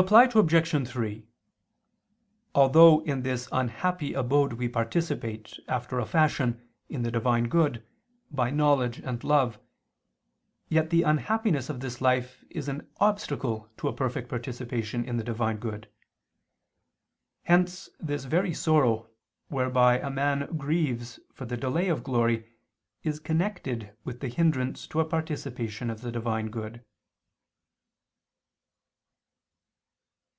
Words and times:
Reply 0.00 0.24
Obj. 0.34 0.88
3: 0.88 1.26
Although 2.54 3.02
in 3.04 3.20
this 3.24 3.46
unhappy 3.52 4.14
abode 4.14 4.54
we 4.54 4.66
participate, 4.66 5.58
after 5.68 5.98
a 5.98 6.06
fashion, 6.06 6.66
in 6.88 7.02
the 7.02 7.10
Divine 7.10 7.44
good, 7.50 7.84
by 8.30 8.48
knowledge 8.48 9.00
and 9.00 9.22
love, 9.22 9.60
yet 10.70 10.88
the 10.88 11.02
unhappiness 11.02 11.68
of 11.68 11.80
this 11.80 12.00
life 12.00 12.42
is 12.48 12.68
an 12.68 12.88
obstacle 13.00 13.68
to 13.76 13.88
a 13.88 13.92
perfect 13.92 14.30
participation 14.30 15.04
in 15.04 15.18
the 15.18 15.24
Divine 15.24 15.58
good: 15.58 15.90
hence 17.42 17.90
this 18.00 18.24
very 18.24 18.54
sorrow, 18.54 19.10
whereby 19.48 19.98
a 19.98 20.08
man 20.08 20.56
grieves 20.56 21.20
for 21.34 21.44
the 21.44 21.58
delay 21.58 21.90
of 21.90 22.02
glory, 22.02 22.48
is 23.02 23.20
connected 23.20 23.94
with 24.04 24.20
the 24.20 24.28
hindrance 24.28 24.86
to 24.86 25.00
a 25.00 25.04
participation 25.04 25.90
of 25.90 26.00
the 26.00 26.10
Divine 26.10 26.46
good. 26.48 26.82